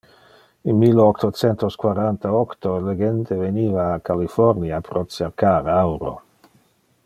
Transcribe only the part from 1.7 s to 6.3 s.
quaranta-octo, le gente veniva a California pro cercar auro.